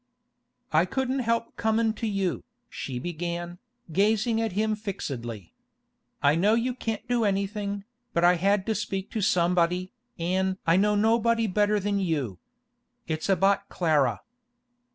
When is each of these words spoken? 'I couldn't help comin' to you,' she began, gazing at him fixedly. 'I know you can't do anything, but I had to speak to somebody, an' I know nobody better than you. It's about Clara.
'I 0.73 0.85
couldn't 0.85 1.19
help 1.19 1.55
comin' 1.57 1.93
to 1.93 2.07
you,' 2.07 2.43
she 2.69 2.97
began, 2.97 3.59
gazing 3.91 4.41
at 4.41 4.53
him 4.53 4.75
fixedly. 4.75 5.53
'I 6.23 6.35
know 6.37 6.53
you 6.55 6.73
can't 6.73 7.07
do 7.07 7.23
anything, 7.23 7.83
but 8.11 8.23
I 8.23 8.33
had 8.37 8.65
to 8.65 8.73
speak 8.73 9.11
to 9.11 9.21
somebody, 9.21 9.93
an' 10.17 10.57
I 10.65 10.75
know 10.75 10.95
nobody 10.95 11.45
better 11.45 11.79
than 11.79 11.99
you. 11.99 12.39
It's 13.05 13.29
about 13.29 13.69
Clara. 13.69 14.21